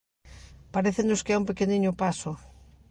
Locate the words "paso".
2.01-2.31